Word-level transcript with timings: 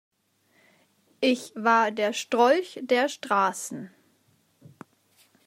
Ich 1.19 1.53
war 1.55 1.91
der 1.91 2.11
Strolch 2.13 2.79
der 2.81 3.07
Straßen. 3.07 3.91